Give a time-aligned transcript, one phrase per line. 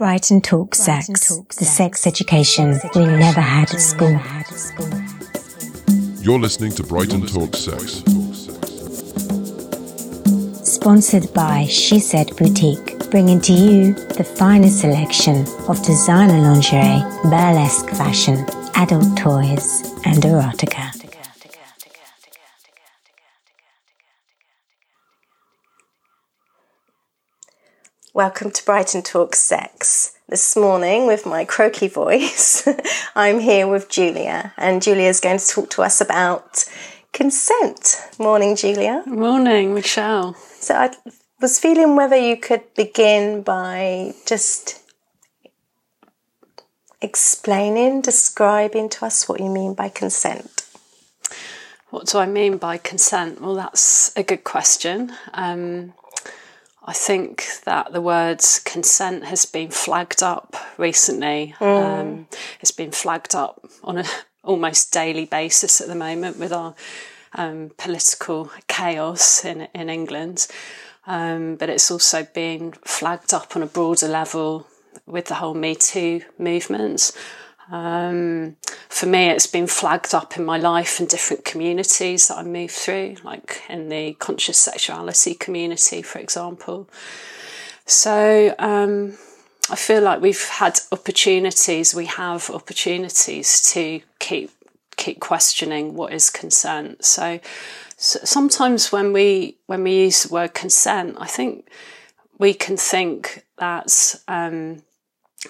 [0.00, 4.18] Brighton Talk Sex, the sex education we never had at school.
[6.22, 8.02] You're listening to Brighton Talk Sex.
[10.66, 17.90] Sponsored by She Said Boutique, bringing to you the finest selection of designer lingerie, burlesque
[17.90, 18.46] fashion,
[18.76, 20.99] adult toys, and erotica.
[28.12, 30.18] Welcome to Brighton Talk Sex.
[30.28, 32.66] This morning, with my croaky voice,
[33.14, 36.64] I'm here with Julia, and Julia is going to talk to us about
[37.12, 38.04] consent.
[38.18, 39.04] Morning, Julia.
[39.06, 40.34] Morning, Michelle.
[40.34, 40.90] So, I
[41.40, 44.82] was feeling whether you could begin by just
[47.00, 50.66] explaining, describing to us what you mean by consent.
[51.90, 53.40] What do I mean by consent?
[53.40, 55.12] Well, that's a good question.
[55.32, 55.92] Um,
[56.84, 61.54] I think that the word consent has been flagged up recently.
[61.58, 62.00] Mm.
[62.00, 62.28] Um,
[62.60, 64.06] it's been flagged up on an
[64.44, 66.74] almost daily basis at the moment with our
[67.34, 70.46] um, political chaos in in England.
[71.06, 74.66] Um, but it's also been flagged up on a broader level
[75.06, 77.12] with the whole Me Too movement.
[77.70, 78.56] Um,
[78.88, 82.72] for me, it's been flagged up in my life in different communities that I moved
[82.72, 86.88] through, like in the conscious sexuality community, for example.
[87.86, 89.14] So um,
[89.70, 94.50] I feel like we've had opportunities, we have opportunities to keep
[94.96, 97.02] keep questioning what is consent.
[97.04, 97.40] So,
[97.96, 101.68] so sometimes when we when we use the word consent, I think
[102.38, 104.82] we can think that um,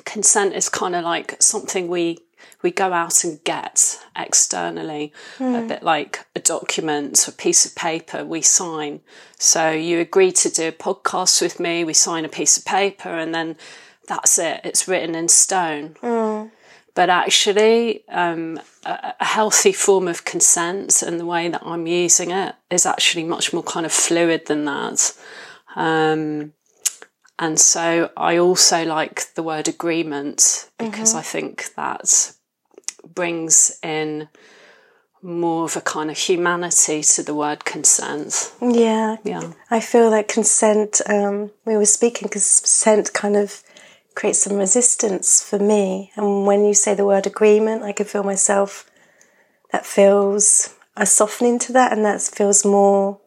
[0.05, 2.19] consent is kind of like something we
[2.62, 5.55] we go out and get externally, mm.
[5.55, 5.69] a hmm.
[5.69, 9.00] bit like a document, a piece of paper we sign.
[9.38, 13.08] So you agree to do a podcast with me, we sign a piece of paper,
[13.08, 13.56] and then
[14.06, 15.96] that's it, it's written in stone.
[16.02, 16.50] Mm.
[16.94, 22.30] But actually, um, a, a, healthy form of consent and the way that I'm using
[22.30, 25.17] it is actually much more kind of fluid than that.
[25.77, 26.52] Um,
[27.40, 31.18] and so I also like the word agreement because mm-hmm.
[31.18, 32.33] I think that
[33.14, 34.28] brings in
[35.23, 38.52] more of a kind of humanity to the word consent.
[38.61, 39.17] Yeah.
[39.24, 39.52] Yeah.
[39.70, 43.62] I feel that consent, um, we were speaking because consent kind of
[44.14, 46.12] creates some resistance for me.
[46.17, 48.90] And when you say the word agreement, I can feel myself,
[49.73, 53.18] that feels a softening to that and that feels more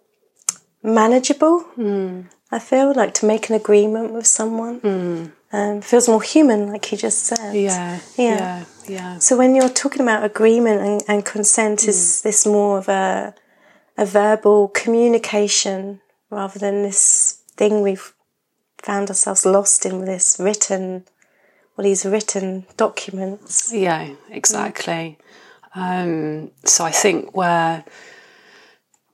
[0.83, 1.65] manageable.
[1.77, 2.27] Mm.
[2.53, 5.31] I feel like to make an agreement with someone mm.
[5.51, 7.55] um, feels more human, like you just said.
[7.55, 9.17] Yeah, yeah, yeah, yeah.
[9.19, 11.87] So when you're talking about agreement and, and consent, mm.
[11.87, 13.33] is this more of a
[13.97, 18.13] a verbal communication rather than this thing we've
[18.81, 21.05] found ourselves lost in with this written,
[21.75, 23.71] well, these written documents?
[23.73, 25.17] Yeah, exactly.
[25.75, 27.83] Um, so I think where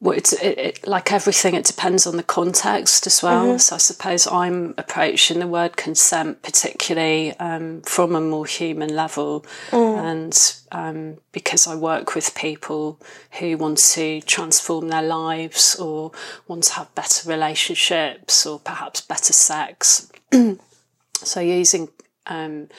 [0.02, 3.48] well, it's it, it, like everything, it depends on the context as well.
[3.48, 3.58] Mm-hmm.
[3.58, 9.46] So I suppose I'm approaching the word consent particularly um, from a more human level,
[9.72, 9.98] mm.
[9.98, 12.98] and um, because I work with people
[13.40, 16.14] who want to transform their lives or
[16.48, 20.10] want to have better relationships or perhaps better sex.
[21.16, 21.90] so using
[22.26, 22.70] um,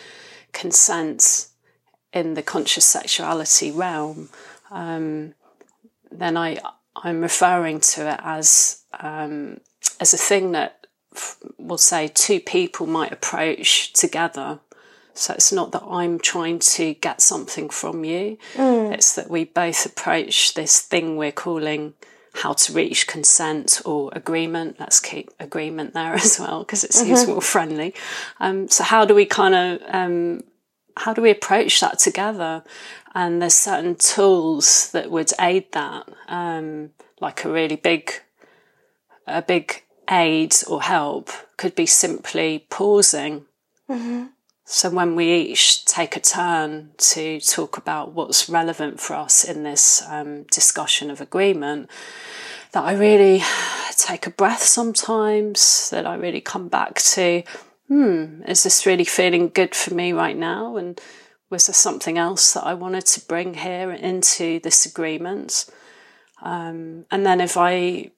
[0.54, 1.48] consent
[2.14, 4.30] in the conscious sexuality realm,
[4.70, 5.34] um,
[6.10, 6.58] then I
[6.96, 9.60] I'm referring to it as um,
[10.00, 10.86] as a thing that
[11.58, 14.60] we'll say two people might approach together.
[15.14, 18.38] So it's not that I'm trying to get something from you.
[18.54, 18.92] Mm.
[18.92, 21.94] It's that we both approach this thing we're calling
[22.32, 24.78] how to reach consent or agreement.
[24.78, 27.32] Let's keep agreement there as well because it seems mm-hmm.
[27.32, 27.94] more friendly.
[28.38, 30.42] Um, so how do we kind of um,
[30.96, 32.62] how do we approach that together?
[33.14, 36.90] And there's certain tools that would aid that, um,
[37.20, 38.12] like a really big,
[39.26, 43.46] a big aid or help could be simply pausing.
[43.88, 44.26] Mm-hmm.
[44.64, 49.64] So when we each take a turn to talk about what's relevant for us in
[49.64, 51.90] this um, discussion of agreement,
[52.70, 53.42] that I really
[53.96, 57.42] take a breath sometimes, that I really come back to,
[57.88, 60.76] hmm, is this really feeling good for me right now?
[60.76, 61.00] And
[61.50, 65.66] was there something else that I wanted to bring here into this agreement?
[66.40, 68.12] Um, and then if I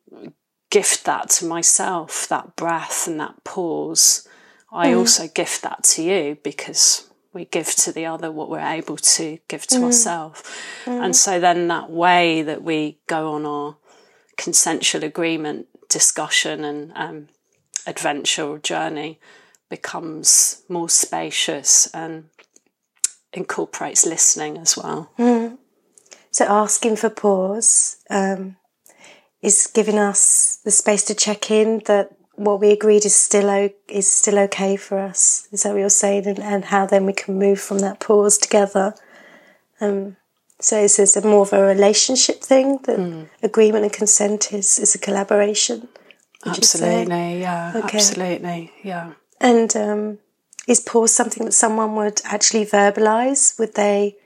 [0.71, 4.29] gift that to myself, that breath and that pause,
[4.71, 4.99] I mm.
[4.99, 9.39] also gift that to you because we give to the other what we're able to
[9.49, 9.85] give to mm.
[9.85, 10.43] ourselves.
[10.85, 11.05] Mm.
[11.05, 13.77] And so then that way that we go on our
[14.37, 17.29] consensual agreement discussion and um,
[17.87, 19.21] adventure or journey
[19.69, 22.29] becomes more spacious and
[23.33, 25.11] incorporates listening as well.
[26.31, 28.57] So asking for pause um,
[29.43, 33.71] is giving us the space to check in that what we agreed is still o-
[33.89, 35.47] is still okay for us.
[35.53, 36.27] Is that what you're saying?
[36.27, 38.95] And, and how then we can move from that pause together.
[39.81, 40.17] Um,
[40.59, 42.79] so is this a more of a relationship thing?
[42.85, 45.89] That agreement and consent is is a collaboration.
[46.47, 47.03] would you say?
[47.03, 47.99] Absolutely, yeah, Okay.
[47.99, 49.13] absolutely, yeah.
[49.41, 50.19] And um,
[50.69, 53.59] is pause something that someone would actually verbalize?
[53.59, 54.17] Would they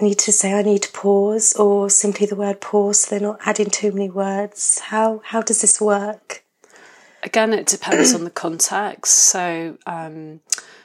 [0.00, 3.02] need to say, "I need to pause," or simply the word "pause"?
[3.02, 4.80] So they're not adding too many words.
[4.80, 6.42] How how does this work?
[7.22, 9.14] Again, it depends on the context.
[9.14, 10.40] So, um,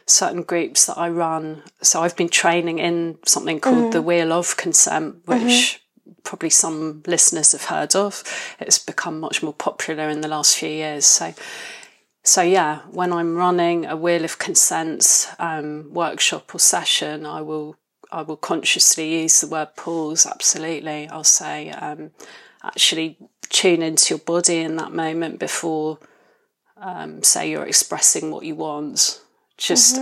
[0.06, 4.58] certain groups that I run, so I've been training in something called the Wheel of
[4.58, 5.82] Consent, which
[6.24, 8.24] probably some listeners have heard of.
[8.60, 11.06] It's become much more popular in the last few years.
[11.06, 11.34] So,
[12.26, 17.78] so yeah, when I'm running a Wheel of Consents um, workshop or session, I will
[18.12, 20.26] I will consciously use the word pause.
[20.26, 22.12] Absolutely, I'll say um,
[22.64, 23.18] actually
[23.50, 26.00] tune into your body in that moment before
[26.78, 29.22] um, say you're expressing what you want.
[29.58, 30.00] Just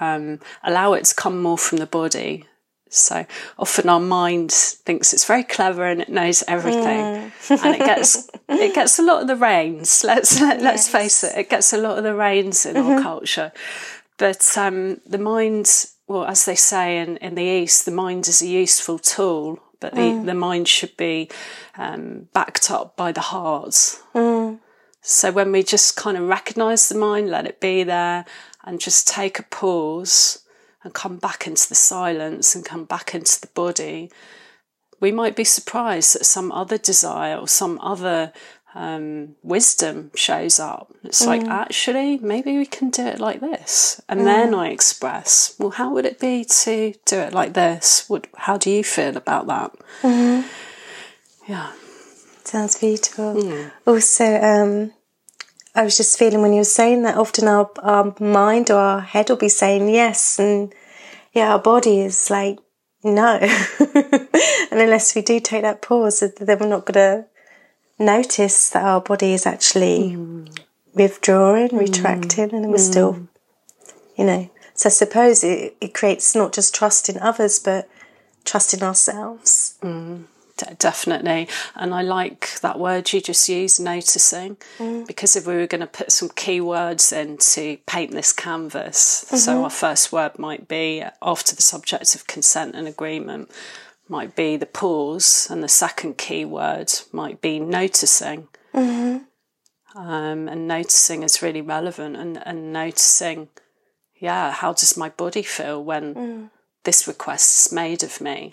[0.00, 2.44] um, allow it to come more from the body.
[2.90, 3.26] So
[3.58, 8.74] often our mind thinks it's very clever and it knows everything, and it gets it
[8.74, 10.04] gets a lot of the reins.
[10.04, 13.52] Let's let, let's face it, it gets a lot of the reins in our culture.
[14.16, 18.42] But um, the mind, well, as they say in, in the East, the mind is
[18.42, 21.30] a useful tool, but the, the mind should be
[21.76, 24.00] um, backed up by the heart.
[25.02, 28.24] So when we just kind of recognize the mind, let it be there,
[28.64, 30.42] and just take a pause
[30.88, 34.10] and come back into the silence and come back into the body,
[35.00, 38.32] we might be surprised that some other desire or some other
[38.74, 40.92] um, wisdom shows up.
[41.04, 44.00] It's like, actually, maybe we can do it like this.
[44.08, 48.08] And then I express, well, how would it be to do it like this?
[48.08, 49.74] What, how do you feel about that?
[51.46, 51.72] Yeah.
[52.44, 53.36] Sounds beautiful.
[53.86, 54.92] Also, um,
[55.74, 59.00] I was just feeling when you were saying that often our, our mind or our
[59.00, 60.74] head will be saying yes, and
[61.38, 62.58] yeah, our body is like
[63.04, 63.38] no.
[63.94, 67.26] and unless we do take that pause, then we're not going to
[67.98, 70.58] notice that our body is actually mm.
[70.94, 71.78] withdrawing, mm.
[71.78, 73.28] retracting, and we're still, mm.
[74.16, 74.50] you know.
[74.74, 77.88] So I suppose it, it creates not just trust in others, but
[78.44, 79.78] trust in ourselves.
[80.58, 81.48] De- Definitely.
[81.74, 85.06] And I like that word you just used, noticing, mm.
[85.06, 89.36] because if we were going to put some keywords in to paint this canvas, so
[89.36, 89.64] mm-hmm.
[89.64, 93.50] our first word might be after the subject of consent and agreement,
[94.08, 98.48] might be the pause, and the second keyword might be noticing.
[98.74, 99.98] Mm-hmm.
[99.98, 103.48] Um, and noticing is really relevant, and, and noticing,
[104.20, 106.50] yeah, how does my body feel when mm.
[106.84, 108.52] this request is made of me?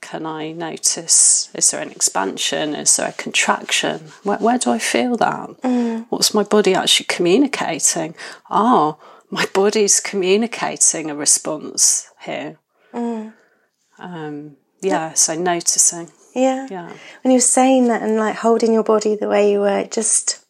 [0.00, 1.50] Can I notice?
[1.54, 2.74] Is there an expansion?
[2.74, 4.12] Is there a contraction?
[4.22, 6.06] Where, where do I feel that?
[6.10, 8.14] What's my body actually communicating?
[8.50, 8.96] Ah,
[9.30, 12.58] my body's communicating a response here.
[12.92, 16.10] Um, yeah, so noticing.
[16.34, 16.66] Yeah.
[16.70, 16.92] Yeah.
[17.22, 19.90] When you were saying that and like holding your body the way you were, it
[19.90, 20.44] just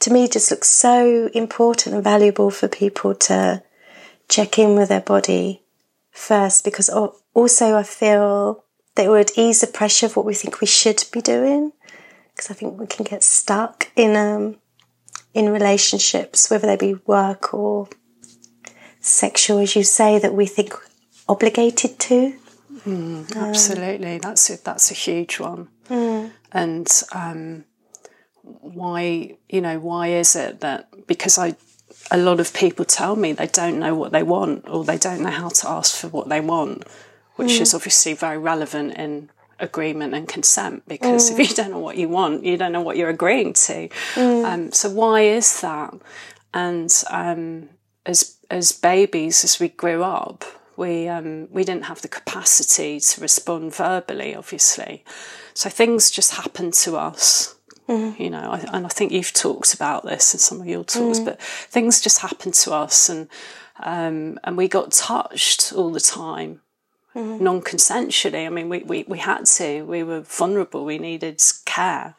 [0.00, 3.62] to me just looks so important and valuable for people to
[4.28, 5.62] check in with their body
[6.10, 8.64] first because also I feel
[9.00, 11.72] that it would ease the pressure of what we think we should be doing
[12.34, 14.56] because I think we can get stuck in um
[15.32, 17.88] in relationships whether they be work or
[19.00, 20.74] sexual as you say that we think
[21.30, 22.34] obligated to.
[23.34, 25.68] Absolutely, that's a, that's a huge one.
[26.52, 27.64] And um,
[28.42, 31.56] why, you know, why is it that because I,
[32.10, 35.22] a lot of people tell me they don't know what they want or they don't
[35.22, 36.84] know how to ask for what they want,
[37.40, 41.96] which is obviously very relevant in agreement and consent because if you don't know what
[41.96, 43.88] you want, you don't know what you're agreeing to.
[44.44, 45.92] Um, so why is that?
[46.54, 47.68] And um,
[48.06, 50.44] as as babies, as we grew up,
[50.76, 55.04] we um, we didn't have the capacity to respond verbally, obviously.
[55.54, 57.54] So things just happened to us.
[58.18, 61.18] You know, I, and I think you've talked about this in some of your talks,
[61.24, 63.28] but things just happened to us, and
[63.82, 66.60] um, and we got touched all the time,
[67.14, 68.46] non-consensually.
[68.46, 69.82] I mean, we, we we had to.
[69.84, 70.84] We were vulnerable.
[70.84, 72.14] We needed care,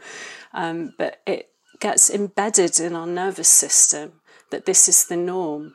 [0.54, 5.74] um, but it gets embedded in our nervous system that this is the norm.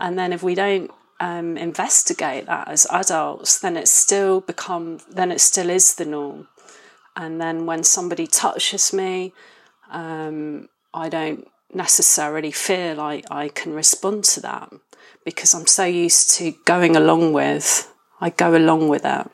[0.00, 5.32] And then if we don't um, investigate that as adults, then it still become then
[5.32, 6.48] it still is the norm.
[7.16, 9.32] And then when somebody touches me,
[9.90, 14.72] um, I don't necessarily feel I, I can respond to that
[15.24, 19.30] because I'm so used to going along with, I go along with that.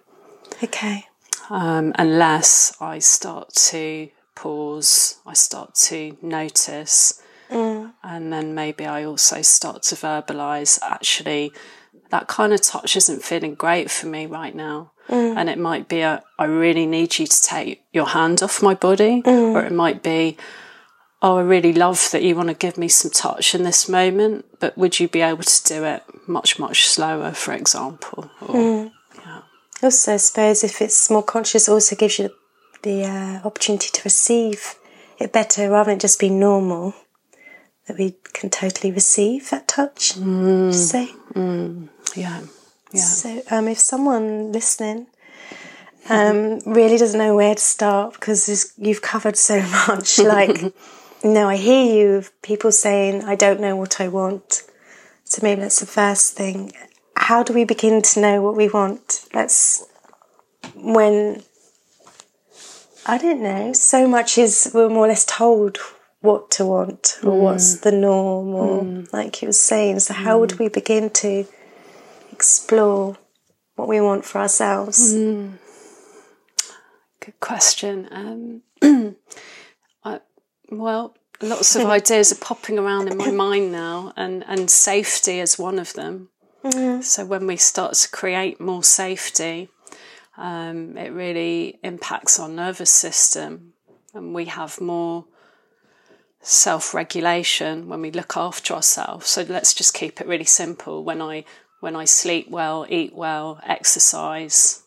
[0.63, 1.07] Okay.
[1.51, 7.93] Um, unless I start to pause, I start to notice, mm.
[8.03, 11.53] and then maybe I also start to verbalize actually,
[12.11, 14.93] that kind of touch isn't feeling great for me right now.
[15.09, 15.37] Mm.
[15.37, 18.75] And it might be a, I really need you to take your hand off my
[18.75, 19.67] body, or mm.
[19.67, 20.39] it might be,
[21.25, 24.45] oh, I really love that you want to give me some touch in this moment,
[24.61, 28.31] but would you be able to do it much, much slower, for example?
[28.43, 28.93] Or,
[29.83, 32.29] Also, I suppose if it's more conscious, also gives you
[32.83, 34.75] the uh, opportunity to receive
[35.19, 36.95] it better rather than just be normal.
[37.87, 40.15] That we can totally receive that touch.
[40.15, 40.73] Mm.
[40.73, 41.11] Say.
[42.15, 42.41] yeah,
[42.93, 43.01] yeah.
[43.01, 45.07] So, um, if someone listening
[46.09, 50.75] um, really doesn't know where to start because you've covered so much, like,
[51.25, 54.63] no, I hear you of people saying, I don't know what I want.
[55.25, 56.73] So maybe that's the first thing.
[57.17, 59.27] How do we begin to know what we want?
[59.33, 59.87] That's
[60.75, 61.43] when,
[63.07, 65.79] I don't know, so much is, we're more or less told
[66.21, 67.41] what to want or mm.
[67.41, 69.11] what's the norm or mm.
[69.13, 70.01] like you were saying.
[70.01, 70.59] So how would mm.
[70.59, 71.47] we begin to
[72.33, 73.17] explore
[73.77, 75.13] what we want for ourselves?
[75.13, 75.59] Good
[77.41, 78.09] question.
[78.11, 78.63] Um,
[80.79, 85.59] well, lots of ideas are popping around in my mind now, and, and safety is
[85.59, 86.29] one of them.
[87.03, 89.69] So when we start to create more safety,
[90.37, 93.75] um, it really impacts our nervous system,
[94.15, 95.27] and we have more
[96.41, 99.29] self-regulation when we look after ourselves.
[99.29, 101.05] So let's just keep it really simple.
[101.05, 101.45] When I
[101.81, 104.83] when I sleep well, eat well, exercise,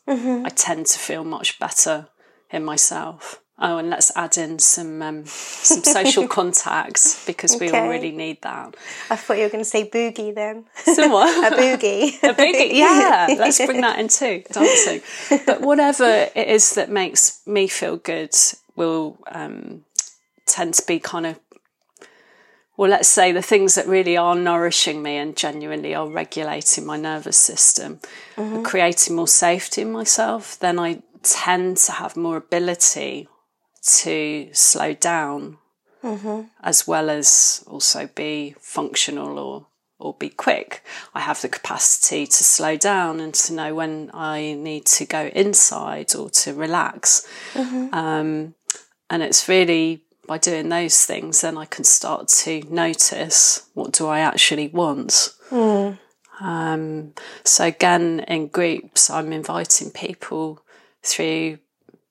[0.46, 2.08] I tend to feel much better
[2.52, 3.40] in myself.
[3.60, 8.40] Oh, and let's add in some um, some social contacts because we all really need
[8.44, 8.76] that.
[9.10, 10.66] I thought you were going to say boogie then.
[10.84, 11.54] So what?
[11.54, 12.10] A boogie.
[12.24, 13.36] A boogie, yeah.
[13.38, 15.02] Let's bring that in too, dancing.
[15.48, 18.36] But whatever it is that makes me feel good
[18.76, 19.86] will um,
[20.46, 21.40] tend to be kind of,
[22.78, 26.96] well, let's say the things that really are nourishing me and genuinely are regulating my
[26.96, 28.02] nervous system,
[28.38, 30.60] are creating more safety in myself.
[30.60, 33.28] Then I tend to have more ability
[34.02, 35.58] to slow down
[36.62, 39.68] as well as also be functional or
[40.00, 40.84] or be quick.
[41.16, 45.32] I have the capacity to slow down and to know when I need to go
[45.34, 47.28] inside or to relax.
[47.94, 48.54] Um,
[49.10, 54.08] and it's really by doing those things, then I can start to notice what do
[54.08, 55.34] I actually want.
[56.40, 57.14] Um,
[57.44, 60.62] so again, in groups, I'm inviting people
[61.02, 61.58] through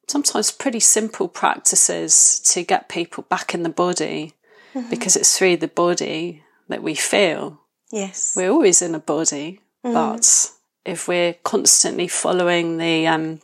[0.07, 4.35] sometimes pretty simple practices to get people back in the body
[4.75, 4.89] mm-hmm.
[4.91, 7.61] because it's through the body that we feel.
[7.93, 8.35] Yes.
[8.37, 9.95] We're always in a body, mm-hmm.
[9.95, 10.51] but
[10.85, 13.41] if we're constantly following the um,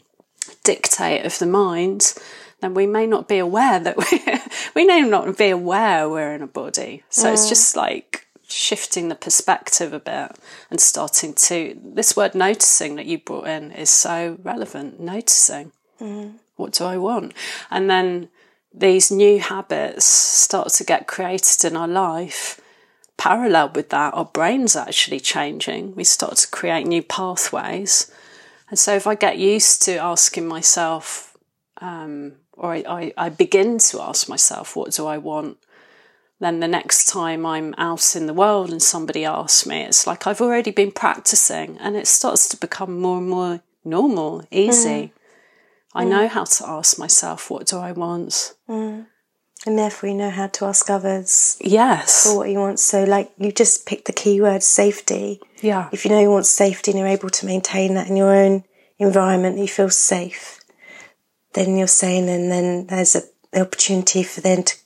[0.65, 2.15] dictate of the mind,
[2.61, 3.97] then we may not be aware that
[4.75, 7.03] we we may not be aware we're in a body.
[7.11, 10.37] So it's just like shifting the perspective a bit
[10.71, 15.01] and starting to this word noticing that you brought in is so relevant.
[15.01, 16.37] Noticing mm-hmm.
[16.57, 17.35] What do I want,
[17.71, 18.29] and then
[18.75, 22.59] these new habits start to get created in our life
[23.23, 25.95] parallel with that, our brain's actually changing.
[25.95, 28.11] We start to create new pathways.
[28.69, 31.37] And so if I get used to asking myself,
[31.81, 35.59] um, or I, I, I begin to ask myself, what do I want?
[36.41, 40.27] Then the next time I'm out in the world and somebody asks me, it's like
[40.27, 45.13] I've already been practicing and it starts to become more and more normal, easy.
[45.95, 46.29] I know mm.
[46.29, 48.55] how to ask myself, what do I want?
[48.69, 49.07] Mm.
[49.65, 52.27] And therefore, you know how to ask others Yes.
[52.27, 52.81] for what you want.
[52.81, 55.41] So, like, you just pick the key word safety.
[55.61, 55.89] Yeah.
[55.93, 58.65] If you know you want safety and you're able to maintain that in your own
[58.99, 60.61] environment, you feel safe,
[61.53, 63.23] then you're saying, and then there's a,
[63.53, 64.77] the opportunity for them to,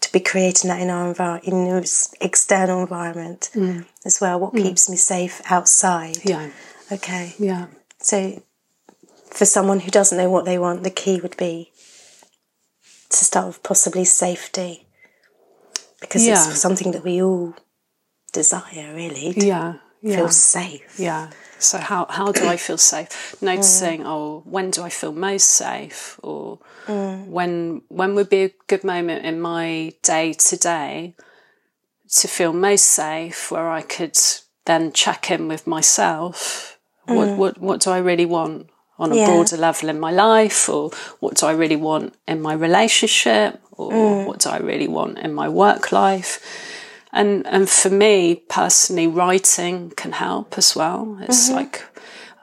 [0.00, 1.84] to be creating that in our envir- in your
[2.20, 3.84] external environment mm.
[4.04, 4.40] as well.
[4.40, 6.18] What keeps me safe outside?
[6.24, 6.50] Yeah.
[6.90, 7.34] Okay.
[7.38, 7.66] Yeah.
[8.00, 8.42] So,
[9.30, 11.72] for someone who doesn't know what they want, the key would be
[13.10, 14.86] to start with possibly safety,
[16.00, 16.48] because Yeah.
[16.50, 17.54] it's something that we all
[18.32, 19.32] desire, really.
[19.34, 19.74] To Yeah.
[20.00, 20.16] Yeah.
[20.16, 20.98] feel safe.
[20.98, 21.30] Yeah.
[21.58, 23.34] So how how do I feel safe?
[23.42, 24.06] Noticing, mm.
[24.06, 27.26] oh, when do I feel most safe, or mm.
[27.26, 31.16] when when would be a good moment in my day to day
[32.20, 34.16] to feel most safe, where I could
[34.66, 36.78] then check in with myself.
[37.06, 37.36] What mm.
[37.36, 38.70] what what do I really want?
[38.98, 39.26] On a Yeah.
[39.26, 40.90] broader level in my life, or
[41.20, 44.26] what do I really want in my relationship, or Mm.
[44.26, 46.40] what do I really want in my work life.
[47.12, 51.16] And and for me personally, writing can help as well.
[51.22, 51.58] It's Mm-hmm.
[51.58, 51.82] like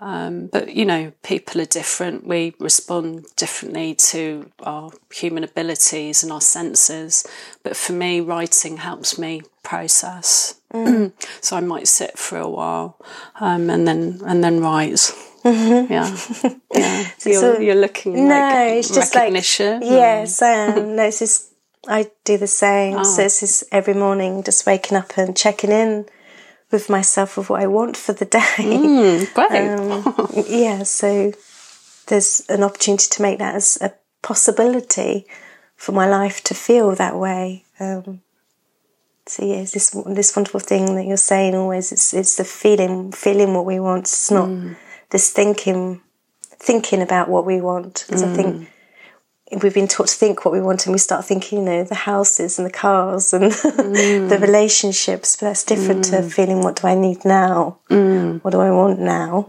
[0.01, 2.27] um, but you know, people are different.
[2.27, 7.25] We respond differently to our human abilities and our senses.
[7.63, 10.55] But for me, writing helps me process.
[11.41, 12.97] so I might sit for a while
[13.39, 15.12] um, and then and then write.
[15.45, 16.17] Yeah,
[16.75, 17.09] yeah.
[17.25, 19.81] You're, So- you're looking No, like it's just like recognition.
[19.83, 20.95] yes, I am.
[20.95, 21.51] No, it's just
[21.87, 22.97] I do the same.
[22.97, 23.03] Ah.
[23.03, 26.05] So it's just every morning, just waking up and checking in
[26.71, 28.39] with myself of what I want for the day.
[28.57, 29.69] Mm, great.
[29.69, 31.31] Um, yeah, so
[32.07, 35.25] there's an opportunity to make that as a possibility
[35.75, 37.63] for my life to feel that way.
[37.79, 38.21] Um,
[39.27, 41.91] so yeah, it's this this wonderful thing that you're saying always.
[41.91, 44.03] It's it's the feeling, feeling what we want.
[44.05, 44.49] It's not
[45.12, 46.01] this thinking,
[46.50, 48.05] thinking about what we want.
[48.07, 48.67] Because I think
[49.51, 49.63] mm.
[49.63, 51.95] we've been taught to think what we want, and we start thinking, you know, the
[51.95, 54.41] houses and the cars and the mm.
[54.41, 55.35] relationships.
[55.35, 56.31] But that's different to mm.
[56.31, 57.79] feeling what do I need now?
[58.41, 59.45] What do I want now?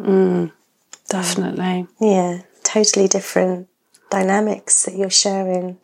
[1.09, 1.87] Definitely.
[2.01, 3.69] Yeah, totally different
[4.11, 5.79] dynamics that you're sharing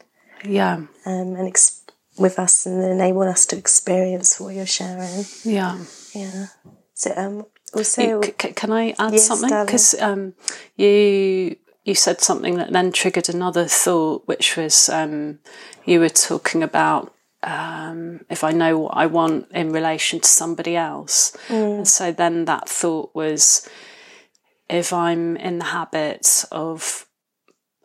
[0.45, 0.75] Yeah.
[1.07, 1.83] um, and ex-
[2.19, 5.25] with us and enable us to experience what you're sharing.
[5.45, 5.79] Yeah.
[6.14, 6.47] Yeah.
[6.95, 9.49] So um, also, C- can I add Yes, something?
[9.64, 10.35] Because um,
[10.76, 15.38] you you said something that then triggered another thought, which was um,
[15.85, 17.12] you were talking about
[17.43, 22.45] um, if I know what I want in relation to somebody else, and so then
[22.45, 23.69] that thought was
[24.69, 27.07] if I'm in the habit of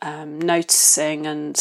[0.02, 1.60] um, noticing and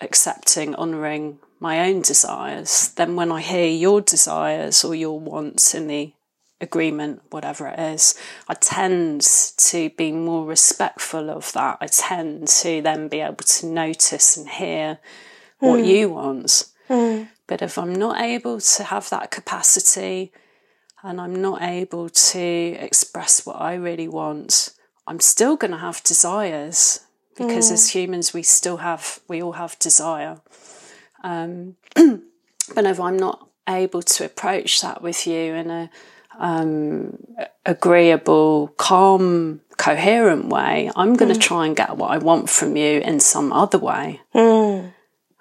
[0.00, 5.86] accepting, honouring my own desires, then when I hear your desires or your wants in
[5.88, 6.12] the
[6.60, 8.14] agreement, whatever it is,
[8.48, 11.78] I tend to be more respectful of that.
[11.80, 14.98] I tend to then be able to notice and hear
[15.58, 15.84] what hmm.
[15.84, 16.64] you want.
[16.88, 17.24] Hmm.
[17.46, 20.32] But if I'm not able to have that capacity
[21.02, 24.74] and I'm not able to express what I really want,
[25.06, 27.00] I'm still going to have desires
[27.36, 27.98] because as hmm.
[28.00, 30.40] humans, we still have, we all have desire.
[31.22, 35.90] Um, but if I'm not able to approach that with you in a
[36.38, 37.18] um,
[37.66, 41.40] agreeable, calm, coherent way, I'm going to hmm.
[41.40, 44.20] try and get what I want from you in some other way.
[44.32, 44.88] Hmm.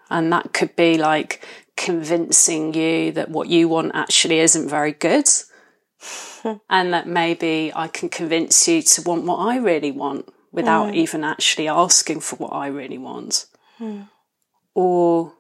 [0.10, 5.28] And that could be like convincing you that what you want actually isn't very good.
[6.70, 10.96] and that maybe I can convince you to want what I really want without hmm.
[10.96, 13.46] even actually asking for what I really want.
[14.74, 15.34] Or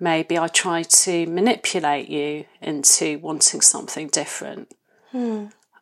[0.00, 4.72] maybe I try to manipulate you into wanting something different.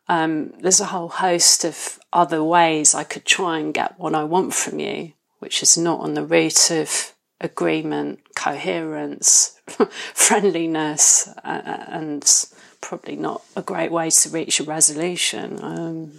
[0.07, 4.23] Um, there's a whole host of other ways I could try and get what I
[4.23, 9.59] want from you, which is not on the route of agreement, coherence,
[10.13, 12.45] friendliness, uh, and
[12.81, 16.11] probably not a great way to reach a resolution um,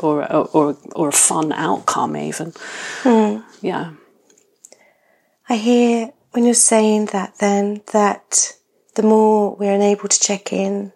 [0.00, 2.52] or, or, or a fun outcome, even.
[3.60, 3.92] Yeah.
[5.48, 8.54] I hear when you're saying that, then that
[8.94, 10.92] the more we're unable to check in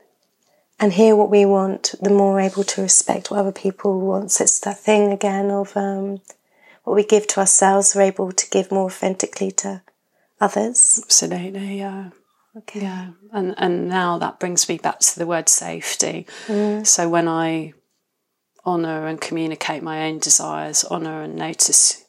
[0.80, 4.30] and hear what we want, the more we're able to respect what other people want.
[4.30, 6.20] So it's that thing again of um,
[6.84, 9.82] what we give to ourselves, we're able to give more authentically to
[10.40, 11.00] others.
[11.04, 12.10] Absolutely, yeah.
[12.56, 12.80] Okay.
[12.80, 16.26] Yeah, and and now that brings me back to the word safety.
[16.84, 17.74] So when I
[18.66, 22.04] honour and communicate my own desires, honour and notice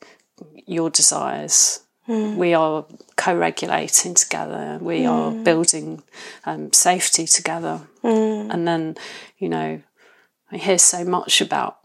[0.66, 2.38] your desires, Mm.
[2.38, 2.86] we are
[3.18, 4.80] co-regulating together.
[4.82, 5.10] We mm.
[5.10, 6.02] are building
[6.44, 8.52] um, safety together, mm.
[8.52, 8.98] and then
[9.38, 9.82] you know
[10.52, 11.78] I hear so much about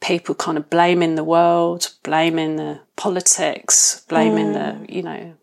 [0.00, 5.34] people kind of blaming the world, blaming the politics, blaming the, you know,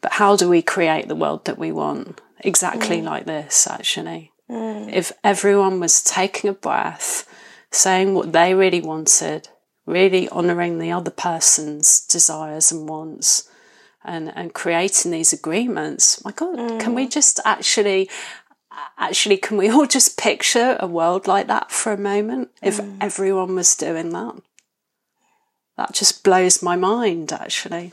[0.00, 2.20] but how do we create the world that we want?
[2.40, 4.32] Exactly like this, actually.
[4.48, 7.28] If everyone was taking a breath,
[7.70, 9.48] saying what they really wanted,
[9.86, 13.48] really honouring the other person's desires and wants,
[14.06, 18.08] and, and creating these agreements, my God, can we just actually
[18.98, 23.54] actually, can we all just picture a world like that for a moment if everyone
[23.54, 24.34] was doing that?
[25.76, 27.92] That just blows my mind, actually.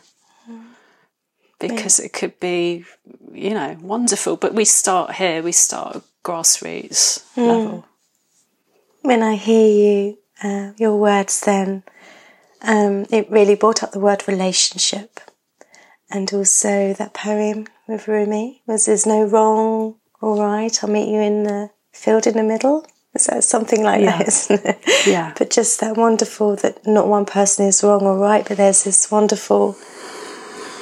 [1.60, 2.84] Because it could be,
[3.32, 4.36] you know, wonderful.
[4.36, 7.86] But we start here, we start at grassroots level.
[9.02, 11.84] When I hear you, uh, your words, then
[12.62, 15.19] um, it really brought up the word relationship,
[16.13, 20.84] and also that poem with Rumi was "There's no wrong or right.
[20.84, 24.17] I'll meet you in the field in the middle." So it's uh, something like Yeah.
[24.17, 24.80] that, isn't it?
[25.06, 25.34] Yeah.
[25.38, 29.12] But just that wonderful that not one person is wrong or right, but there's this
[29.12, 29.76] wonderful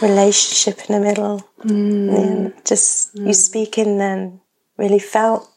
[0.01, 1.43] relationship in the middle.
[1.65, 2.17] Mm.
[2.17, 3.35] And just you mm.
[3.35, 4.39] speaking then
[4.77, 5.49] really felt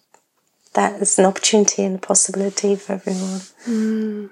[0.75, 3.41] that as an opportunity and a possibility for everyone.
[3.69, 4.31] Mm.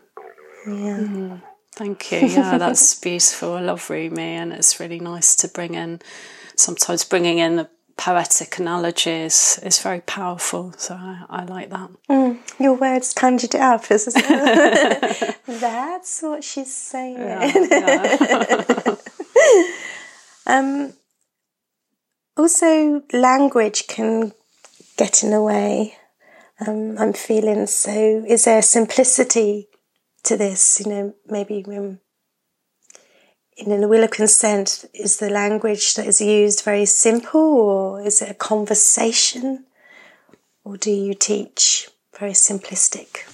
[0.66, 1.38] Yeah.
[1.74, 2.18] Thank you.
[2.18, 3.54] Yeah, that's beautiful.
[3.54, 6.00] I love Rumi, and it's really nice to bring in.
[6.56, 10.74] Sometimes bringing in the poetic analogies is very powerful.
[10.76, 11.90] So I, I like that.
[12.58, 13.85] Your words conjured it up.
[13.90, 17.18] It's just- That's what she's saying.
[20.46, 20.92] um,
[22.37, 24.32] also, language can
[24.96, 25.96] get in the way.
[26.66, 28.24] Um, I'm feeling so.
[28.26, 29.68] Is there simplicity
[30.24, 30.80] to this?
[30.80, 32.00] You know, maybe when
[33.56, 38.22] in the wheel of consent, is the language that is used very simple, or is
[38.22, 39.66] it a conversation,
[40.64, 43.28] or do you teach very simplistic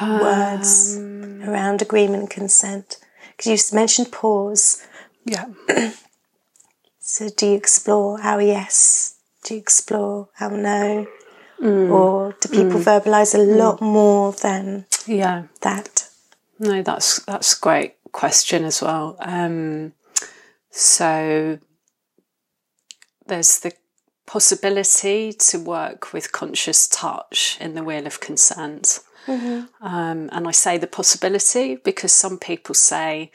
[0.00, 1.42] words um.
[1.42, 2.98] around agreement and consent?
[3.36, 4.86] Because you mentioned pause.
[5.24, 5.46] Yeah.
[7.02, 9.16] So do you explore our yes?
[9.42, 11.08] Do you explore our no?
[11.62, 15.44] Or do people verbalize a lot more than Yeah.
[15.60, 16.08] that?
[16.58, 19.16] No, that's that's a great question as well.
[19.20, 19.92] Um,
[20.70, 21.58] so
[23.26, 23.72] there's the
[24.26, 29.00] possibility to work with conscious touch in the wheel of consent.
[29.28, 29.68] Um,
[30.32, 33.30] and I say the possibility because some people say,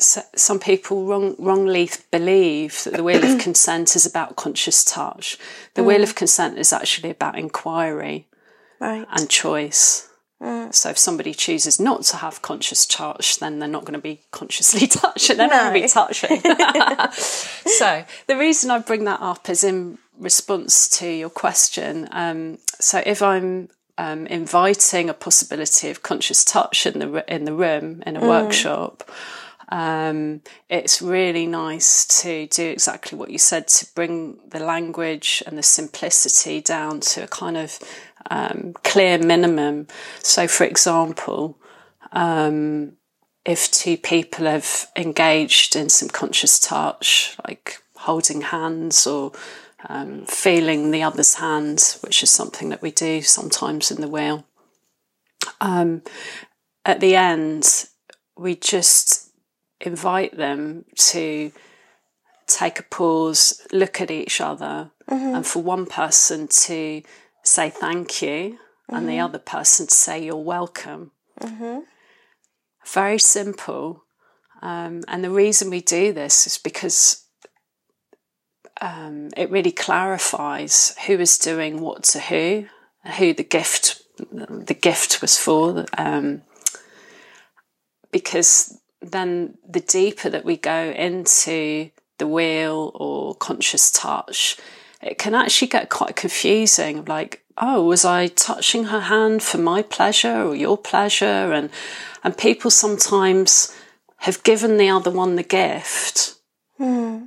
[0.00, 5.38] some people wrong, wrongly believe that the wheel of consent is about conscious touch.
[5.74, 8.26] The wheel of consent is actually about inquiry
[8.80, 9.06] Right.
[9.10, 10.08] and choice.
[10.70, 14.22] So if somebody chooses not to have conscious touch, then they're not going to be
[14.30, 15.36] consciously touching.
[15.36, 16.40] They're not going to be touching.
[17.12, 22.08] so the reason I bring that up is in response to your question.
[22.10, 27.52] Um, so if I'm um, inviting a possibility of conscious touch in the in the
[27.52, 29.10] room in a workshop,
[29.70, 35.56] um, it's really nice to do exactly what you said to bring the language and
[35.56, 37.78] the simplicity down to a kind of
[38.30, 39.86] um, clear minimum.
[40.22, 41.56] So, for example,
[42.12, 42.94] um,
[43.44, 49.32] if two people have engaged in some conscious touch, like holding hands or
[49.88, 54.44] um, feeling the other's hand, which is something that we do sometimes in the wheel,
[55.60, 56.02] um,
[56.84, 57.86] at the end,
[58.36, 59.29] we just
[59.80, 61.52] invite them to
[62.46, 67.02] take a pause, look at each other, and for one person to
[67.42, 71.12] say thank you and the other person to say you're welcome.
[72.86, 74.04] Very simple.
[74.62, 77.24] Um, and the reason we do this is because
[78.80, 82.66] um, it really clarifies who is doing what to who,
[83.18, 85.86] who the gift the gift was for.
[85.96, 86.42] Um,
[88.12, 94.56] because then the deeper that we go into the wheel or conscious touch,
[95.02, 97.04] it can actually get quite confusing.
[97.04, 101.52] Like, oh, was I touching her hand for my pleasure or your pleasure?
[101.52, 101.70] And
[102.22, 103.74] and people sometimes
[104.18, 106.34] have given the other one the gift
[106.76, 107.24] hmm.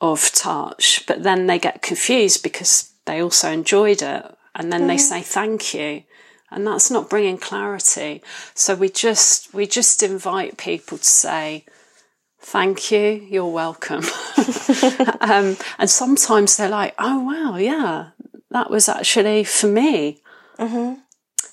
[0.00, 4.96] of touch, but then they get confused because they also enjoyed it, and then they
[4.96, 5.20] mm-hmm.
[5.20, 6.02] say thank you
[6.54, 8.22] and that's not bringing clarity
[8.54, 11.64] so we just we just invite people to say
[12.40, 14.04] thank you you're welcome
[15.20, 18.10] um, and sometimes they're like oh wow yeah
[18.50, 20.20] that was actually for me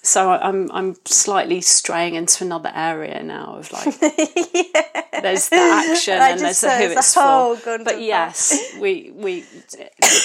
[0.03, 5.21] so I- I'm I'm slightly straying into another area now of like yeah.
[5.21, 7.77] there's the action I and there's the who it's it's a whole for.
[7.83, 9.45] But yes, we we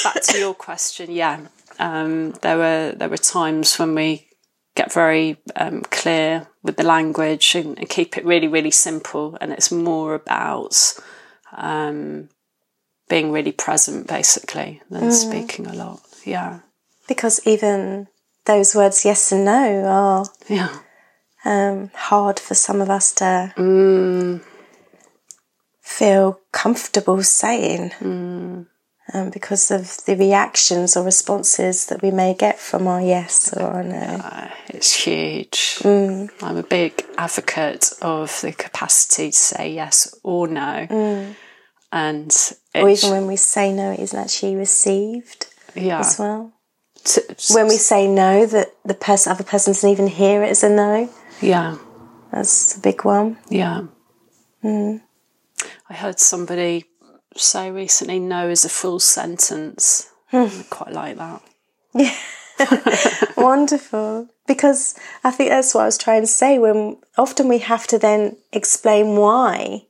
[0.02, 1.10] back to your question.
[1.10, 1.46] Yeah,
[1.78, 4.26] um, there were there were times when we
[4.76, 9.52] get very um, clear with the language and, and keep it really really simple, and
[9.52, 10.94] it's more about
[11.56, 12.28] um,
[13.08, 15.12] being really present basically than Mm.
[15.12, 16.00] speaking a lot.
[16.24, 16.60] Yeah,
[17.08, 18.06] Because even
[18.44, 20.70] those words yes and no are yeah,
[21.44, 24.40] um, hard for some of us to Mm.
[25.80, 28.66] feel comfortable saying Mm.
[29.14, 33.62] Um, because of the reactions or responses that we may get from our yes or
[33.62, 34.20] our no.
[34.22, 35.78] Uh, it's huge.
[35.82, 36.30] Mm.
[36.42, 40.86] I'm a big advocate of the capacity to say yes or no.
[41.92, 42.82] And Mm.
[42.82, 46.52] Or even when we say no, it isn't actually received yeah, as well.
[47.52, 50.68] When we say no, that the person, other person doesn't even hear it as a
[50.68, 51.08] no.
[51.40, 51.76] yeah,
[52.32, 53.38] That's a big one.
[53.48, 53.82] yeah.
[54.64, 55.00] Mm.
[55.88, 56.84] I heard somebody
[57.38, 60.08] say recently, "No" is a full sentence.
[60.30, 60.46] Hmm.
[60.60, 61.42] I quite like that.
[61.94, 62.14] Yeah.
[63.36, 64.28] Wonderful.
[64.46, 64.94] Because
[65.24, 66.58] I think that's what I was trying to say.
[66.58, 69.82] When often we have to then explain why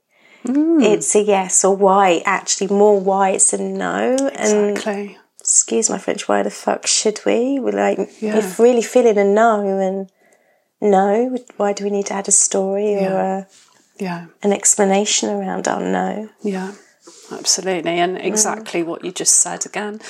[0.48, 4.16] it's a yes or why actually more why it's a no.
[4.34, 4.78] And
[5.40, 7.58] excuse my French, why the fuck should we?
[7.58, 8.36] We're like, Yeah.
[8.36, 10.08] if really feeling a no and
[10.80, 13.48] no, why do we need to add a story or a,
[13.98, 14.26] Yeah.
[14.42, 16.28] an explanation around our no?
[16.42, 16.72] Yeah,
[17.30, 17.98] absolutely.
[17.98, 20.00] And exactly what you just said again.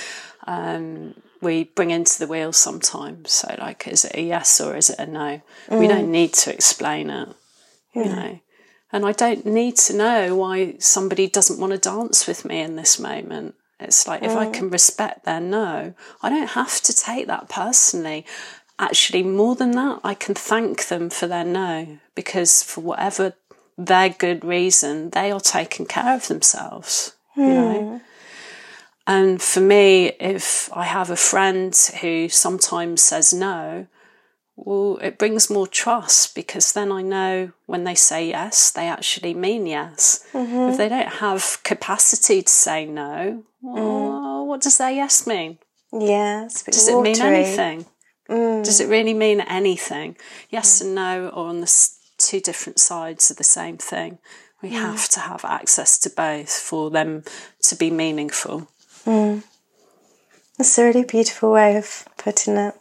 [0.47, 3.33] Um, we bring into the wheel sometimes.
[3.33, 5.41] So, like, is it a yes or is it a no?
[5.79, 7.29] We don't need to explain it,
[7.95, 8.41] you know.
[8.93, 12.77] And I don't need to know why somebody doesn't want to dance with me in
[12.77, 13.55] this moment.
[13.79, 18.25] It's like if I can respect their no, I don't have to take that personally.
[18.79, 23.35] Actually, more than that, I can thank them for their no because for whatever
[23.79, 27.17] their good reason, they are taking care of themselves.
[27.37, 27.83] You know?
[27.83, 27.97] Hmm.
[29.07, 33.87] And for me, if I have a friend who sometimes says no,
[34.57, 39.35] well, it brings more trust because then I know when they say yes, they actually
[39.35, 40.25] mean yes.
[40.35, 40.77] If mm-hmm.
[40.77, 44.47] they don't have capacity to say no, well, mm.
[44.47, 45.59] what does their yes mean?
[45.93, 47.37] Yeah, a bit Does it mean watery.
[47.37, 47.87] anything?
[48.29, 48.65] Mm.
[48.65, 50.17] Does it really mean anything?
[50.51, 50.87] Yes mm.
[50.87, 51.67] and no or on the
[52.19, 54.19] two different sides of the same thing.
[54.63, 54.81] We mm.
[54.81, 57.25] have to have access to both for them
[57.63, 58.69] to be meaningful.
[59.05, 59.45] Mm.
[60.57, 62.75] That's a really beautiful way of putting it.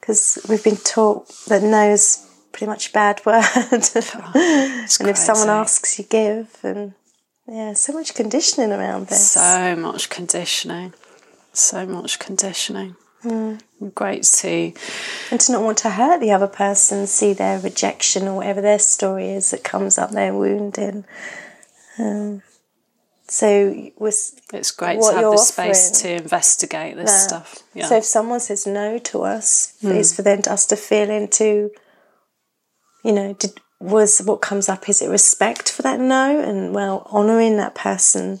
[0.00, 3.42] Because we've been taught that no is pretty much a bad word.
[3.44, 6.58] Oh, it's and if someone asks, you give.
[6.62, 6.94] And
[7.48, 9.32] yeah, so much conditioning around this.
[9.32, 10.94] So much conditioning.
[11.52, 12.96] So much conditioning.
[13.94, 14.72] Great to
[15.30, 18.78] and to not want to hurt the other person, see their rejection or whatever their
[18.78, 21.04] story is that comes up, their wound in.
[21.98, 22.42] Um,
[23.28, 27.28] so was it's great to have the space to investigate this that.
[27.28, 27.62] stuff.
[27.74, 27.86] Yeah.
[27.86, 31.70] So if someone says no to us, it's for them to us to feel into,
[33.04, 36.40] you know, did, was what comes up, is it respect for that no?
[36.40, 38.40] And well, honouring that person,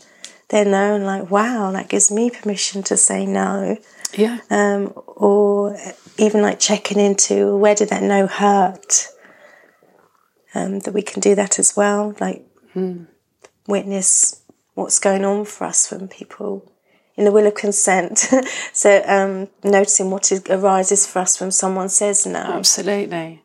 [0.50, 3.78] their no, and like, wow, that gives me permission to say no.
[4.14, 4.38] Yeah.
[4.50, 5.76] Um, or
[6.18, 9.08] even like checking into where did that no hurt?
[10.54, 12.44] Um, that we can do that as well, like
[13.66, 14.42] witness
[14.74, 16.70] what's going on for us from people
[17.16, 18.28] in the wheel of consent.
[18.72, 22.38] so um, noticing what is, arises for us when someone says no.
[22.40, 23.42] Absolutely.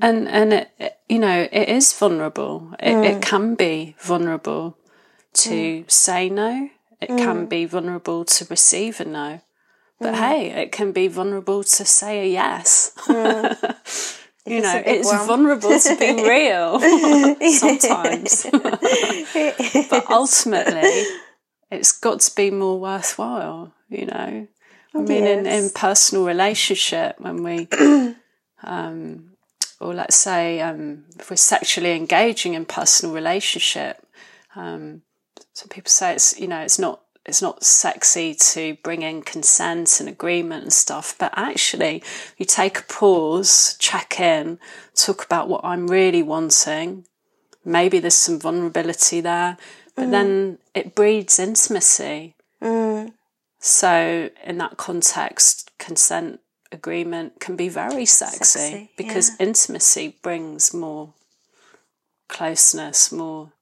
[0.00, 2.72] And and it, it- you know it is vulnerable.
[2.80, 4.78] It, it can be vulnerable
[5.34, 6.70] to say no.
[7.00, 9.40] It can be vulnerable to receive a no.
[10.04, 12.92] But hey, it can be vulnerable to say a yes.
[13.08, 15.26] you know, it's one.
[15.26, 16.78] vulnerable to being real
[17.50, 18.46] sometimes.
[19.88, 21.06] but ultimately,
[21.70, 24.46] it's got to be more worthwhile, you know.
[24.94, 27.66] I mean, in, in personal relationship, when we,
[28.62, 29.30] um,
[29.80, 34.06] or let's say, um, if we're sexually engaging in personal relationship,
[34.54, 35.00] um,
[35.54, 39.98] some people say it's you know it's not it's not sexy to bring in consent
[40.00, 42.02] and agreement and stuff, but actually,
[42.36, 44.58] you take a pause, check in,
[44.94, 47.06] talk about what I'm really wanting.
[47.64, 49.56] Maybe there's some vulnerability there,
[49.96, 50.10] but mm.
[50.10, 52.34] then it breeds intimacy.
[52.60, 53.14] Mm.
[53.58, 59.46] So, in that context, consent agreement can be very sexy, Sexy, because yeah.
[59.46, 61.14] intimacy brings more
[62.28, 63.52] closeness, more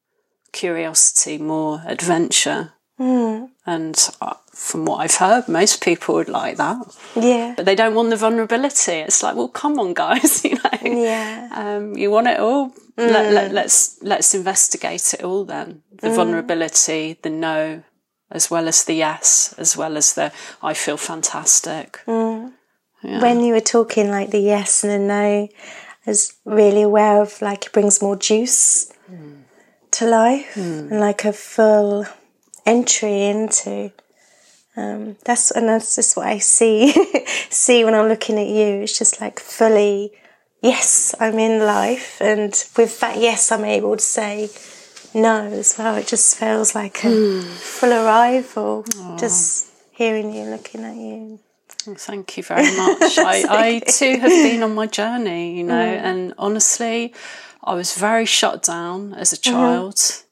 [0.51, 2.73] curiosity, more adventure.
[3.03, 3.49] Mm.
[3.67, 6.77] And uh, from what I've heard, most people would like that,
[7.17, 7.55] Yeah.
[7.57, 8.93] but they don't want the vulnerability.
[8.93, 11.49] It's like, well, come on, guys, you know, Yeah.
[11.53, 12.73] um, you want it all.
[12.97, 13.55] Let, let, mm.
[13.55, 15.45] let's let's investigate it all.
[15.47, 16.15] Then the mm.
[16.17, 17.83] vulnerability, the no,
[18.31, 20.31] as well as the yes, as well as the
[20.63, 22.01] I feel fantastic.
[22.07, 25.49] When you were talking like the yes and the no,
[26.05, 28.93] I was really aware of like it brings more juice
[29.93, 32.07] to life and like a full
[32.67, 33.93] entry into.
[34.77, 36.93] Um, that's and that's just what I see
[37.51, 38.83] see when I'm looking at you.
[38.83, 40.13] It's just like fully,
[40.63, 44.49] yes, I'm in life, and with that yes, I'm able to say
[45.15, 45.97] no as well.
[45.97, 47.41] It just feels like a hmm.
[47.41, 48.85] full arrival.
[49.19, 51.39] Just hearing you, looking at you.
[51.87, 53.19] Well, Thank you very much.
[53.19, 56.01] I, I too have been on my journey, you know, mm.
[56.01, 57.15] and honestly,
[57.63, 59.53] I was very shut down as a mm-hmm.
[59.53, 60.23] child.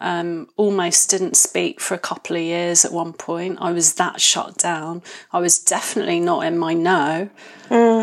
[0.00, 3.58] Um, almost didn't speak for a couple of years at one point.
[3.60, 5.02] I was that shut down.
[5.32, 7.30] I was definitely not in my no,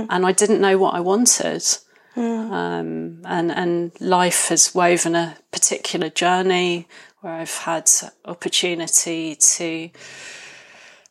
[0.09, 1.63] and I didn't know what I wanted.
[2.15, 6.87] Um, and and life has woven a particular journey
[7.21, 7.89] where I've had
[8.25, 9.89] opportunity to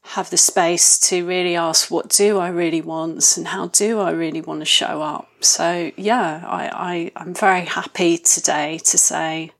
[0.04, 4.10] have the space to really ask what do I really want and how do I
[4.10, 5.28] really want to show up.
[5.40, 9.52] So yeah, I, I I'm very happy today to say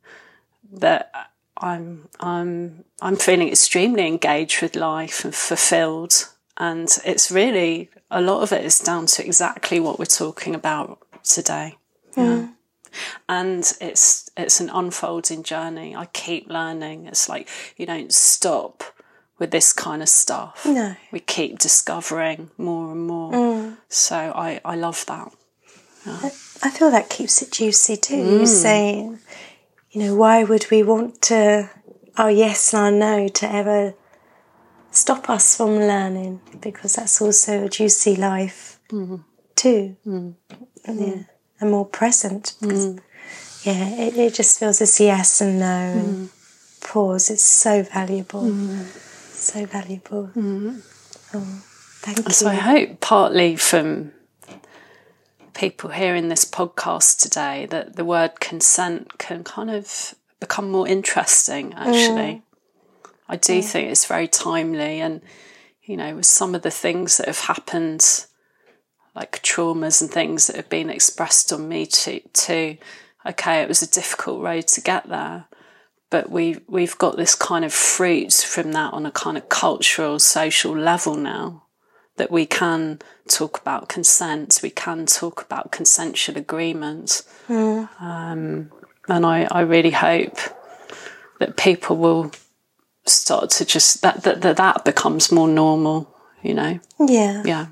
[0.73, 1.13] that
[1.57, 6.29] I'm I'm I'm feeling extremely engaged with life and fulfilled.
[6.57, 10.99] And it's really a lot of it is down to exactly what we're talking about
[11.23, 11.77] today.
[12.17, 12.25] Yeah.
[12.25, 12.47] Mm-hmm.
[13.29, 15.97] And it's it's an unfolding journey.
[15.97, 17.07] I keep learning.
[17.07, 18.85] It's like you don't stop
[19.39, 20.65] with this kind of stuff.
[20.67, 20.95] No.
[21.11, 23.33] We keep discovering more and more.
[23.33, 23.77] Mm.
[23.89, 25.33] So I, I love that.
[26.07, 28.17] I feel that keeps it juicy too.
[28.17, 28.47] You're mm.
[28.47, 29.19] saying,
[29.93, 31.71] you know, why would we want to,
[32.17, 33.95] our yes and our no to ever
[34.91, 36.41] stop us from learning?
[36.61, 39.17] Because that's also a juicy life mm-hmm.
[39.55, 39.97] too.
[40.07, 40.35] Mm.
[40.89, 41.25] Yeah.
[41.61, 42.55] And more present.
[42.61, 42.99] Because,
[43.65, 46.83] Yeah, it, it just feels this yes and no and mm.
[46.83, 47.31] pause.
[47.31, 48.43] It's so valuable.
[48.43, 48.83] Mm-hmm.
[49.35, 50.31] So valuable.
[50.35, 50.79] Mm-hmm.
[51.35, 51.63] Oh,
[52.01, 52.33] thank you.
[52.33, 54.13] So I hope partly from
[55.55, 61.71] people hearing this podcast today that the word consent can kind of become more interesting
[61.71, 61.77] mm.
[61.77, 62.43] actually.
[63.29, 65.23] I do think it's very timely and
[65.83, 68.27] you know, with some of the things that have happened
[69.15, 72.79] like traumas and things that have been expressed on me too, too
[73.27, 75.47] okay, it was a difficult road to get there.
[76.11, 80.19] But we we've got this kind of fruit from that on a kind of cultural,
[80.19, 81.65] social level now
[82.17, 87.23] that we can talk about consent, we can talk about consensual agreement.
[87.49, 88.71] Um,
[89.09, 90.37] and I, I really hope
[91.41, 92.31] that people will
[93.05, 96.79] start to just, that, that, that, that becomes more normal, you know?
[97.01, 97.43] Yeah.
[97.45, 97.67] Yeah.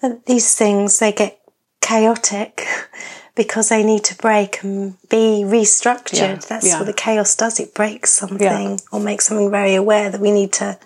[0.00, 1.40] But these things, they get
[1.80, 2.64] chaotic
[3.34, 6.18] because they need to break and be restructured.
[6.18, 6.78] Yeah, That's yeah.
[6.78, 7.58] what the chaos does.
[7.58, 8.76] It breaks something Yeah.
[8.92, 10.78] or makes something very aware that we need to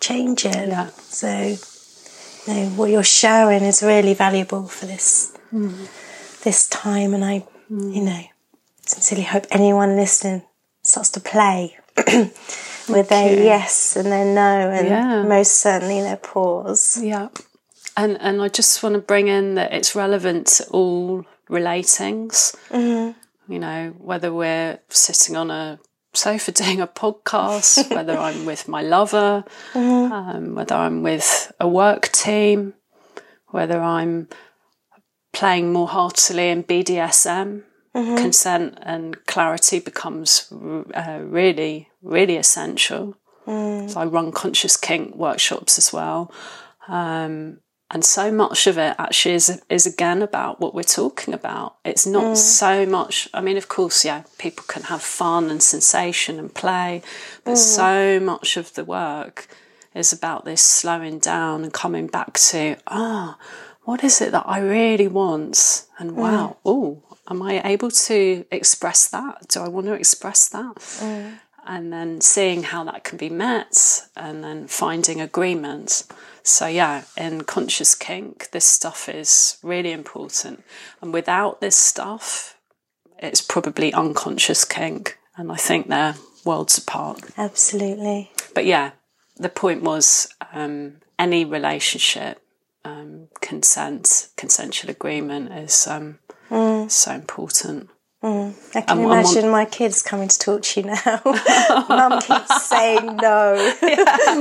[0.00, 0.68] change it.
[0.68, 0.88] Yeah.
[0.98, 1.56] So,
[2.48, 5.36] you know, what you're sharing is really valuable for this
[6.44, 8.22] this time, and I, you know,
[8.86, 10.42] sincerely hope anyone listening
[10.82, 11.76] starts to play
[12.88, 13.44] with their you.
[13.44, 15.22] yes and their no, and Yeah.
[15.24, 16.98] most certainly their pause.
[17.02, 17.28] Yeah.
[17.96, 22.54] And and I just want to bring in that it's relevant to all relatings.
[22.70, 23.52] Mm-hmm.
[23.52, 25.78] You know, whether we're sitting on a
[26.18, 32.10] sofa doing a podcast, whether I'm with my lover, um, whether I'm with a work
[32.12, 32.74] team,
[33.48, 34.28] whether I'm
[35.32, 37.62] playing more heartily in BDSM.
[38.16, 40.52] Consent and clarity becomes
[40.94, 43.16] uh, really, really essential.
[43.88, 46.30] So I run conscious kink workshops as well.
[46.86, 51.76] Um, and so much of it actually is, is again about what we're talking about.
[51.84, 52.36] It's not mm.
[52.36, 57.02] so much, I mean, of course, yeah, people can have fun and sensation and play,
[57.44, 57.56] but mm.
[57.56, 59.48] so much of the work
[59.94, 63.38] is about this slowing down and coming back to, ah,
[63.84, 65.86] what is it that I really want?
[65.98, 66.16] And mm.
[66.16, 69.48] wow, oh, am I able to express that?
[69.48, 70.76] Do I want to express that?
[71.68, 76.02] and then seeing how that can be met and then finding agreement.
[76.48, 80.64] So, yeah, in conscious kink, this stuff is really important.
[81.02, 82.56] And without this stuff,
[83.18, 85.18] it's probably unconscious kink.
[85.36, 86.14] And I think they're
[86.46, 87.20] worlds apart.
[87.36, 88.32] Absolutely.
[88.54, 88.92] But yeah,
[89.36, 92.42] the point was um, any relationship,
[92.82, 96.18] um, consent, consensual agreement is um,
[96.88, 97.90] so important.
[98.20, 101.20] I can on- imagine my kids coming to talk to you now.
[101.88, 103.54] Mum keeps saying no.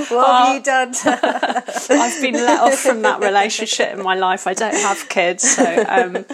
[0.10, 1.20] what have you done to
[1.92, 4.48] I've been let off from that relationship in my life.
[4.48, 6.26] I don't have kids, so um,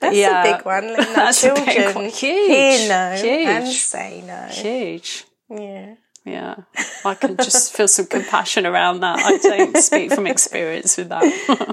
[0.00, 0.88] That's yeah, a big one.
[0.88, 2.04] That's a big children one.
[2.04, 3.48] Huge, hear no huge.
[3.48, 4.46] and say no.
[4.50, 5.24] huge.
[5.48, 5.94] Yeah.
[6.26, 6.56] Yeah,
[7.02, 9.20] I can just feel some compassion around that.
[9.20, 11.24] I don't speak from experience with that.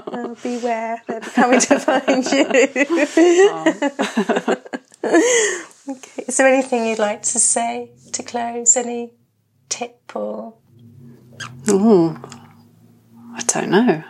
[0.06, 2.24] Oh, beware, they're coming to find
[4.64, 4.77] you.
[5.04, 6.24] Okay.
[6.26, 8.76] Is there anything you'd like to say to close?
[8.76, 9.12] Any
[9.68, 10.54] tip or
[13.34, 14.04] I don't know.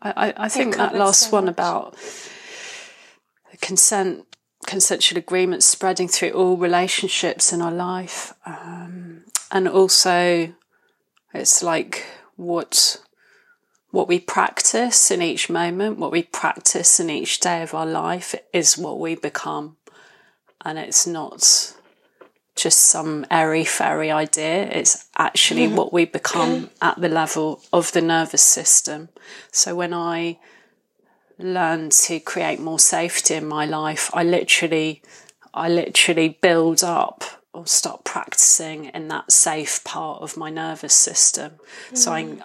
[0.00, 1.96] I, I, I think that last so one about
[3.50, 4.36] the consent,
[4.66, 10.52] consensual agreement spreading through all relationships in our life, um, and also
[11.32, 12.04] it's like
[12.36, 13.00] what
[13.90, 18.34] what we practice in each moment, what we practice in each day of our life
[18.52, 19.76] is what we become,
[20.64, 21.74] and it's not
[22.54, 24.68] just some airy fairy idea.
[24.70, 25.76] It's actually mm-hmm.
[25.76, 29.08] what we become at the level of the nervous system.
[29.50, 30.38] So when I
[31.38, 35.02] learn to create more safety in my life, I literally,
[35.54, 41.52] I literally build up or start practicing in that safe part of my nervous system.
[41.94, 42.42] So I, mm.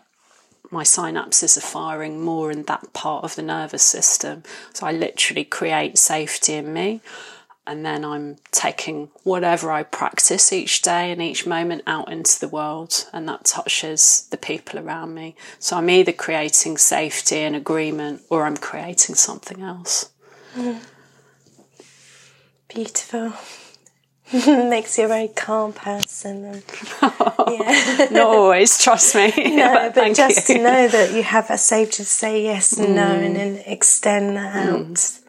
[0.72, 4.44] my synapses are firing more in that part of the nervous system.
[4.74, 7.02] So I literally create safety in me.
[7.68, 12.48] And then I'm taking whatever I practice each day and each moment out into the
[12.48, 15.36] world, and that touches the people around me.
[15.60, 20.10] So I'm either creating safety and agreement or I'm creating something else.
[20.56, 20.80] Mm.
[22.70, 23.34] Beautiful.
[24.34, 26.46] Makes you a very calm person.
[26.46, 26.64] And,
[27.02, 28.08] yeah.
[28.12, 29.32] Not always, trust me.
[29.56, 30.56] no, but, but just you.
[30.56, 32.96] to know that you have a safety to say yes and mm.
[32.96, 35.20] no and then extend that out.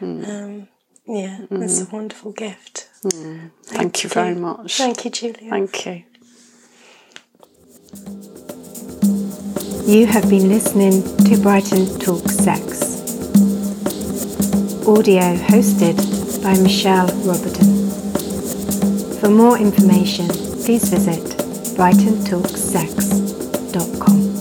[0.00, 0.28] Mm.
[0.28, 0.68] Um,
[1.08, 1.60] yeah, mm.
[1.60, 2.88] that's a wonderful gift.
[3.02, 3.50] Mm.
[3.62, 4.76] Thank, Thank, you very much.
[4.76, 5.50] Thank you, Julia.
[5.50, 6.04] Thank you.
[9.86, 12.82] You have been listening to Brighton Talk Sex.
[14.86, 15.96] Audio hosted
[16.42, 17.88] by Michelle Roberton.
[19.20, 21.24] For more information, please visit
[21.76, 24.37] brightontalksex.com.